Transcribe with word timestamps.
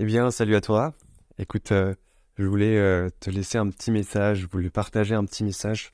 Eh 0.00 0.04
bien, 0.04 0.30
salut 0.30 0.54
à 0.54 0.60
toi. 0.60 0.94
Écoute, 1.38 1.72
euh, 1.72 1.92
je 2.36 2.46
voulais 2.46 2.78
euh, 2.78 3.10
te 3.18 3.30
laisser 3.30 3.58
un 3.58 3.68
petit 3.68 3.90
message, 3.90 4.42
je 4.42 4.46
voulais 4.46 4.70
partager 4.70 5.16
un 5.16 5.24
petit 5.24 5.42
message. 5.42 5.92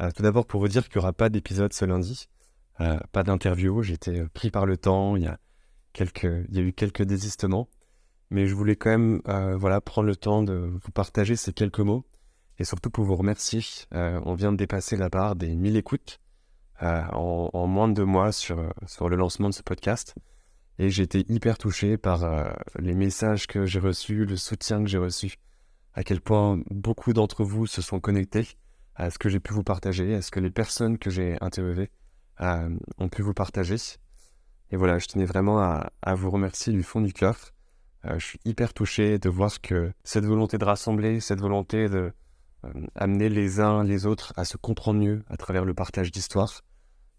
Euh, 0.00 0.10
tout 0.10 0.22
d'abord 0.22 0.46
pour 0.46 0.62
vous 0.62 0.68
dire 0.68 0.88
qu'il 0.88 0.98
n'y 0.98 1.02
aura 1.02 1.12
pas 1.12 1.28
d'épisode 1.28 1.70
ce 1.74 1.84
lundi, 1.84 2.30
pas 2.78 3.22
d'interview. 3.22 3.82
J'étais 3.82 4.24
pris 4.32 4.50
par 4.50 4.64
le 4.64 4.78
temps, 4.78 5.16
il 5.16 5.24
y 5.24 5.26
a 5.26 5.38
il 6.00 6.46
y 6.48 6.58
a 6.60 6.62
eu 6.62 6.72
quelques 6.72 7.02
désistements, 7.02 7.68
mais 8.30 8.46
je 8.46 8.54
voulais 8.54 8.74
quand 8.74 8.88
même, 8.88 9.20
voilà, 9.58 9.82
prendre 9.82 10.08
le 10.08 10.16
temps 10.16 10.42
de 10.42 10.54
vous 10.54 10.90
partager 10.90 11.36
ces 11.36 11.52
quelques 11.52 11.80
mots 11.80 12.06
et 12.58 12.64
surtout 12.64 12.88
pour 12.88 13.04
vous 13.04 13.16
remercier. 13.16 13.60
on 13.90 14.34
vient 14.34 14.52
de 14.52 14.56
dépasser 14.56 14.96
la 14.96 15.10
barre 15.10 15.36
des 15.36 15.54
1000 15.54 15.76
écoutes 15.76 16.20
en, 16.80 17.66
moins 17.66 17.88
de 17.88 17.92
deux 17.92 18.06
mois 18.06 18.32
sur 18.32 18.56
le 19.10 19.16
lancement 19.16 19.50
de 19.50 19.54
ce 19.54 19.62
podcast. 19.62 20.14
Et 20.82 21.00
été 21.00 21.24
hyper 21.28 21.58
touché 21.58 21.96
par 21.96 22.24
euh, 22.24 22.50
les 22.80 22.94
messages 22.94 23.46
que 23.46 23.66
j'ai 23.66 23.78
reçus, 23.78 24.24
le 24.24 24.34
soutien 24.34 24.82
que 24.82 24.90
j'ai 24.90 24.98
reçu, 24.98 25.36
à 25.94 26.02
quel 26.02 26.20
point 26.20 26.60
beaucoup 26.72 27.12
d'entre 27.12 27.44
vous 27.44 27.68
se 27.68 27.80
sont 27.80 28.00
connectés 28.00 28.48
à 28.96 29.08
ce 29.08 29.16
que 29.16 29.28
j'ai 29.28 29.38
pu 29.38 29.52
vous 29.52 29.62
partager, 29.62 30.12
à 30.12 30.22
ce 30.22 30.32
que 30.32 30.40
les 30.40 30.50
personnes 30.50 30.98
que 30.98 31.08
j'ai 31.08 31.36
interviewées 31.40 31.92
euh, 32.40 32.68
ont 32.98 33.08
pu 33.08 33.22
vous 33.22 33.32
partager. 33.32 33.76
Et 34.72 34.76
voilà, 34.76 34.98
je 34.98 35.06
tenais 35.06 35.24
vraiment 35.24 35.60
à, 35.60 36.14
vous 36.16 36.32
remercier 36.32 36.72
du 36.72 36.82
fond 36.82 37.00
du 37.00 37.12
cœur. 37.12 37.52
Euh, 38.04 38.18
je 38.18 38.26
suis 38.26 38.40
hyper 38.44 38.74
touché 38.74 39.20
de 39.20 39.28
voir 39.28 39.60
que 39.60 39.92
cette 40.02 40.24
volonté 40.24 40.58
de 40.58 40.64
rassembler, 40.64 41.20
cette 41.20 41.40
volonté 41.40 41.88
de 41.88 42.12
amener 42.96 43.28
les 43.28 43.60
uns 43.60 43.84
les 43.84 44.04
autres 44.04 44.32
à 44.36 44.44
se 44.44 44.56
comprendre 44.56 44.98
mieux 44.98 45.22
à 45.28 45.36
travers 45.36 45.64
le 45.64 45.74
partage 45.74 46.10
d'histoires, 46.10 46.62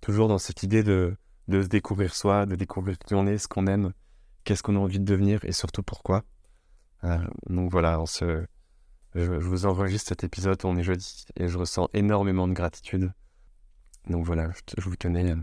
toujours 0.00 0.26
dans 0.26 0.38
cette 0.38 0.64
idée 0.64 0.82
de 0.82 1.14
de 1.48 1.62
se 1.62 1.68
découvrir 1.68 2.14
soi, 2.14 2.46
de 2.46 2.54
découvrir 2.56 2.98
qui 2.98 3.14
on 3.14 3.26
est, 3.26 3.38
ce 3.38 3.48
qu'on 3.48 3.66
aime, 3.66 3.92
qu'est-ce 4.44 4.62
qu'on 4.62 4.76
a 4.76 4.78
envie 4.78 5.00
de 5.00 5.04
devenir 5.04 5.44
et 5.44 5.52
surtout 5.52 5.82
pourquoi. 5.82 6.24
Euh, 7.04 7.18
donc 7.48 7.70
voilà, 7.70 8.00
on 8.00 8.06
se... 8.06 8.44
je, 9.14 9.32
vous 9.32 9.66
enregistre 9.66 10.08
cet 10.08 10.24
épisode, 10.24 10.58
on 10.64 10.76
est 10.76 10.82
jeudi 10.82 11.24
et 11.36 11.48
je 11.48 11.58
ressens 11.58 11.88
énormément 11.92 12.48
de 12.48 12.52
gratitude. 12.52 13.12
Donc 14.08 14.24
voilà, 14.24 14.50
je, 14.78 14.88
vous 14.88 14.96
tenais 14.96 15.34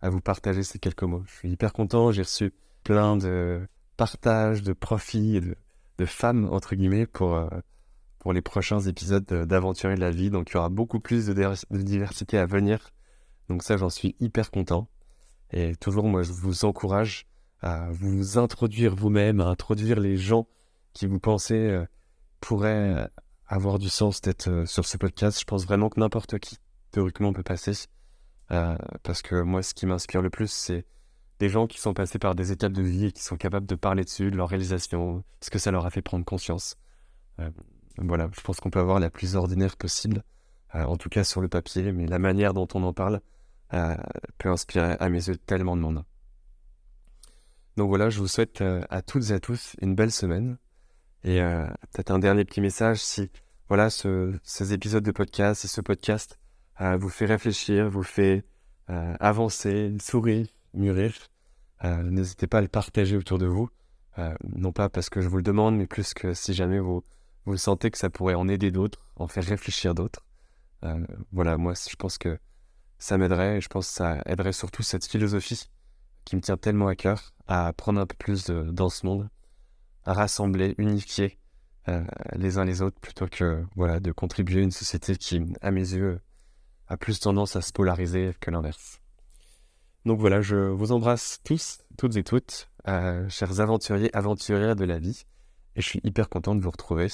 à 0.00 0.10
vous 0.10 0.20
partager 0.20 0.62
ces 0.62 0.78
quelques 0.78 1.02
mots. 1.02 1.22
Je 1.26 1.32
suis 1.32 1.50
hyper 1.50 1.72
content, 1.72 2.12
j'ai 2.12 2.22
reçu 2.22 2.52
plein 2.84 3.16
de 3.16 3.66
partages, 3.96 4.62
de 4.62 4.72
profits, 4.72 5.40
de, 5.40 5.56
de 5.98 6.06
femmes, 6.06 6.48
entre 6.50 6.74
guillemets, 6.74 7.06
pour, 7.06 7.34
euh, 7.34 7.48
pour 8.18 8.32
les 8.32 8.42
prochains 8.42 8.80
épisodes 8.80 9.24
d'Aventurier 9.24 9.96
de 9.96 10.00
la 10.00 10.10
vie. 10.10 10.30
Donc 10.30 10.50
il 10.50 10.54
y 10.54 10.56
aura 10.56 10.68
beaucoup 10.68 11.00
plus 11.00 11.26
de 11.26 11.82
diversité 11.82 12.38
à 12.38 12.46
venir. 12.46 12.90
Donc 13.48 13.62
ça, 13.62 13.76
j'en 13.76 13.90
suis 13.90 14.16
hyper 14.20 14.50
content. 14.50 14.88
Et 15.52 15.76
toujours, 15.76 16.04
moi, 16.04 16.22
je 16.22 16.32
vous 16.32 16.64
encourage 16.64 17.26
à 17.60 17.90
vous 17.90 18.38
introduire 18.38 18.94
vous-même, 18.94 19.40
à 19.40 19.46
introduire 19.46 20.00
les 20.00 20.16
gens 20.16 20.46
qui 20.94 21.06
vous 21.06 21.20
pensez 21.20 21.54
euh, 21.54 21.86
pourraient 22.40 22.94
euh, 22.96 23.06
avoir 23.46 23.78
du 23.78 23.88
sens 23.88 24.20
d'être 24.20 24.48
euh, 24.48 24.66
sur 24.66 24.86
ce 24.86 24.96
podcast. 24.96 25.38
Je 25.38 25.44
pense 25.44 25.64
vraiment 25.64 25.90
que 25.90 26.00
n'importe 26.00 26.38
qui, 26.38 26.58
théoriquement, 26.90 27.32
peut 27.32 27.42
passer. 27.42 27.86
parce 29.02 29.22
que 29.22 29.40
moi, 29.42 29.62
ce 29.62 29.72
qui 29.74 29.86
m'inspire 29.86 30.22
le 30.22 30.30
plus, 30.30 30.50
c'est 30.50 30.84
des 31.38 31.48
gens 31.48 31.66
qui 31.66 31.80
sont 31.80 31.94
passés 31.94 32.18
par 32.18 32.34
des 32.34 32.52
étapes 32.52 32.72
de 32.72 32.82
vie 32.82 33.06
et 33.06 33.12
qui 33.12 33.22
sont 33.22 33.36
capables 33.36 33.66
de 33.66 33.74
parler 33.74 34.04
dessus, 34.04 34.30
de 34.30 34.36
leur 34.36 34.48
réalisation, 34.48 35.24
ce 35.40 35.50
que 35.50 35.58
ça 35.58 35.70
leur 35.70 35.86
a 35.86 35.90
fait 35.90 36.02
prendre 36.02 36.24
conscience. 36.24 36.76
voilà, 37.96 38.28
je 38.32 38.40
pense 38.42 38.60
qu'on 38.60 38.70
peut 38.70 38.78
avoir 38.78 39.00
la 39.00 39.10
plus 39.10 39.36
ordinaire 39.36 39.76
possible, 39.76 40.22
en 40.74 40.96
tout 40.98 41.08
cas 41.08 41.24
sur 41.24 41.40
le 41.40 41.48
papier, 41.48 41.92
mais 41.92 42.06
la 42.06 42.18
manière 42.18 42.52
dont 42.52 42.68
on 42.74 42.82
en 42.82 42.92
parle, 42.92 43.16
euh, 43.16 43.18
peut 44.38 44.50
inspirer 44.50 44.96
à 45.00 45.08
mes 45.08 45.28
yeux 45.28 45.36
tellement 45.36 45.76
de 45.76 45.82
monde. 45.82 46.04
Donc 47.76 47.88
voilà, 47.88 48.10
je 48.10 48.18
vous 48.18 48.28
souhaite 48.28 48.60
euh, 48.60 48.82
à 48.90 49.00
toutes 49.00 49.30
et 49.30 49.32
à 49.32 49.40
tous 49.40 49.76
une 49.80 49.94
belle 49.94 50.12
semaine. 50.12 50.58
Et 51.24 51.40
euh, 51.40 51.66
peut-être 51.92 52.10
un 52.10 52.18
dernier 52.18 52.44
petit 52.44 52.60
message, 52.60 52.98
si 52.98 53.30
voilà 53.68 53.88
ces 53.90 54.72
épisodes 54.72 55.04
de 55.04 55.12
podcast 55.12 55.64
et 55.64 55.68
ce 55.68 55.80
podcast 55.80 56.38
vous 56.98 57.08
fait 57.08 57.26
réfléchir, 57.26 57.88
vous 57.88 58.02
fait 58.02 58.44
avancer, 58.88 59.94
sourire, 60.02 60.48
mûrir, 60.74 61.14
n'hésitez 61.84 62.48
pas 62.48 62.58
à 62.58 62.60
le 62.60 62.68
partager 62.68 63.16
autour 63.16 63.38
de 63.38 63.46
vous. 63.46 63.70
non 64.56 64.72
pas 64.72 64.88
parce 64.88 65.08
que 65.08 65.20
je 65.20 65.28
vous 65.28 65.36
le 65.36 65.44
demande, 65.44 65.76
mais 65.76 65.86
plus 65.86 66.12
que 66.12 66.34
si 66.34 66.54
jamais 66.54 66.80
vous, 66.80 67.04
vous 67.46 67.56
sentez 67.56 67.90
que 67.92 67.98
ça 67.98 68.10
pourrait 68.10 68.34
en 68.34 68.48
aider 68.48 68.72
d'autres, 68.72 69.06
en 69.14 69.28
faire 69.28 69.44
réfléchir 69.44 69.94
d'autres. 69.94 70.26
voilà, 71.30 71.56
moi 71.56 71.74
je 71.74 71.96
pense 71.96 72.18
que 72.18 72.36
ça 73.02 73.18
m'aiderait 73.18 73.56
et 73.56 73.60
je 73.60 73.66
pense 73.66 73.88
que 73.88 73.94
ça 73.94 74.22
aiderait 74.26 74.52
surtout 74.52 74.84
cette 74.84 75.04
philosophie 75.04 75.68
qui 76.24 76.36
me 76.36 76.40
tient 76.40 76.56
tellement 76.56 76.86
à 76.86 76.94
cœur 76.94 77.34
à 77.48 77.72
prendre 77.72 78.00
un 78.00 78.06
peu 78.06 78.14
plus 78.16 78.44
dans 78.46 78.90
ce 78.90 79.04
monde, 79.06 79.28
à 80.04 80.12
rassembler, 80.12 80.76
unifier 80.78 81.36
euh, 81.88 82.04
les 82.36 82.58
uns 82.58 82.64
les 82.64 82.80
autres 82.80 83.00
plutôt 83.00 83.26
que 83.26 83.64
voilà 83.74 83.98
de 83.98 84.12
contribuer 84.12 84.60
à 84.60 84.62
une 84.62 84.70
société 84.70 85.16
qui, 85.16 85.42
à 85.62 85.72
mes 85.72 85.80
yeux, 85.80 86.20
a 86.86 86.96
plus 86.96 87.18
tendance 87.18 87.56
à 87.56 87.60
se 87.60 87.72
polariser 87.72 88.36
que 88.38 88.52
l'inverse. 88.52 89.00
Donc 90.04 90.20
voilà, 90.20 90.40
je 90.40 90.54
vous 90.54 90.92
embrasse 90.92 91.40
tous, 91.42 91.78
toutes 91.98 92.14
et 92.14 92.22
toutes, 92.22 92.70
euh, 92.86 93.28
chers 93.28 93.58
aventuriers, 93.58 94.16
aventurières 94.16 94.76
de 94.76 94.84
la 94.84 95.00
vie, 95.00 95.24
et 95.74 95.80
je 95.80 95.88
suis 95.88 96.00
hyper 96.04 96.28
content 96.28 96.54
de 96.54 96.60
vous 96.60 96.70
retrouver 96.70 97.08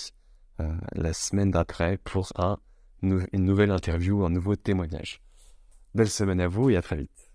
euh, 0.60 0.70
la 0.92 1.14
semaine 1.14 1.50
d'après 1.50 1.96
pour 1.96 2.30
un, 2.36 2.58
une 3.00 3.26
nouvelle 3.32 3.70
interview, 3.70 4.22
un 4.26 4.30
nouveau 4.30 4.54
témoignage. 4.54 5.22
Belle 5.94 6.08
semaine 6.10 6.40
à 6.40 6.48
vous 6.48 6.70
et 6.70 6.76
à 6.76 6.82
très 6.82 6.96
vite. 6.96 7.27